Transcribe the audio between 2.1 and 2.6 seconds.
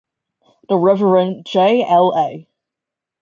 A.